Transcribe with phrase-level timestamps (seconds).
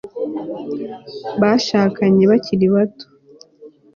[1.41, 3.05] Bashakanye bakiri bato